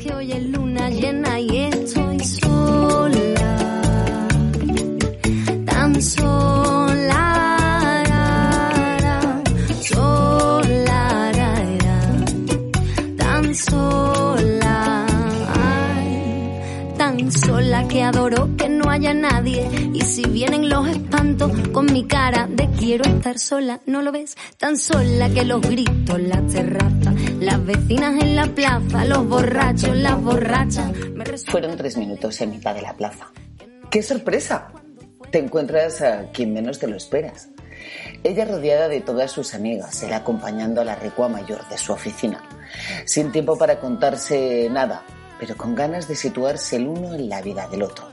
[0.00, 3.68] que hoy es luna llena y estoy sola,
[5.66, 7.24] tan sola,
[9.82, 11.32] sola,
[13.18, 14.09] tan sola,
[17.20, 22.06] tan sola que adoro que no haya nadie y si vienen los espantos con mi
[22.06, 24.36] cara de quiero estar sola, ¿no lo ves?
[24.56, 30.22] Tan sola que los gritos, la terraza, las vecinas en la plaza, los borrachos, las
[30.22, 30.92] borrachas.
[31.14, 33.30] me Fueron tres minutos en mitad de la plaza.
[33.90, 34.72] ¡Qué sorpresa!
[35.30, 37.50] Te encuentras a quien menos te lo esperas.
[38.24, 42.42] Ella rodeada de todas sus amigas, él acompañando a la recua mayor de su oficina.
[43.04, 45.04] Sin tiempo para contarse nada,
[45.40, 48.06] pero con ganas de situarse el uno en la vida del otro.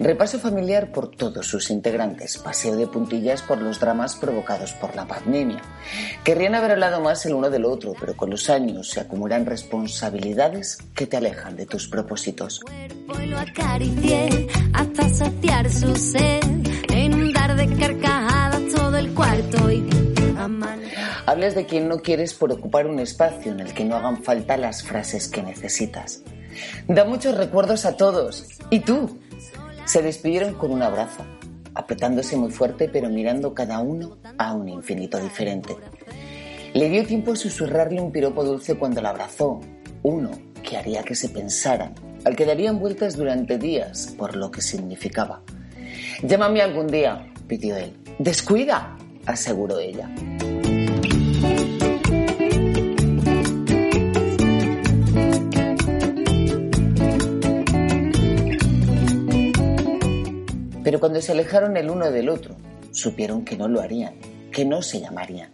[0.00, 5.06] Repaso familiar por todos sus integrantes, paseo de puntillas por los dramas provocados por la
[5.06, 5.60] pandemia.
[6.22, 10.78] Querrían haber hablado más el uno del otro, pero con los años se acumulan responsabilidades
[10.94, 12.60] que te alejan de tus propósitos.
[21.26, 24.56] Hables de quien no quieres por ocupar un espacio en el que no hagan falta
[24.56, 26.22] las frases que necesitas.
[26.86, 28.46] Da muchos recuerdos a todos.
[28.70, 29.18] ¿Y tú?
[29.84, 31.24] Se despidieron con un abrazo,
[31.74, 35.76] apretándose muy fuerte pero mirando cada uno a un infinito diferente.
[36.74, 39.60] Le dio tiempo a susurrarle un piropo dulce cuando la abrazó,
[40.02, 40.30] uno
[40.62, 45.42] que haría que se pensaran, al que darían vueltas durante días por lo que significaba.
[46.22, 47.96] Llámame algún día, pidió él.
[48.18, 50.10] Descuida, aseguró ella.
[60.88, 62.56] Pero cuando se alejaron el uno del otro,
[62.92, 64.14] supieron que no lo harían,
[64.50, 65.50] que no se llamarían.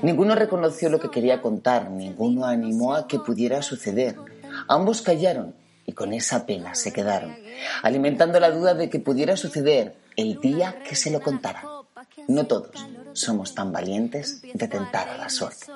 [0.00, 4.16] Ninguno reconoció lo que quería contar, ninguno animó a que pudiera suceder.
[4.66, 5.54] Ambos callaron
[5.84, 7.36] y con esa pena se quedaron,
[7.82, 11.66] alimentando la duda de que pudiera suceder el día que se lo contaran.
[12.26, 15.66] No todos somos tan valientes de tentar a la suerte.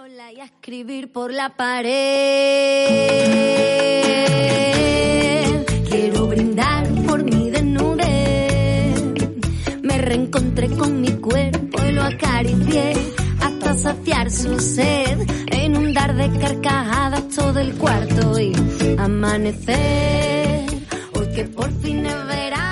[10.09, 12.95] Reencontré con mi cuerpo y lo acaricié
[13.41, 15.19] hasta saciar su sed.
[15.51, 18.53] E inundar de carcajadas todo el cuarto y
[18.99, 20.67] amanecer.
[21.15, 22.68] Hoy que por fin es verano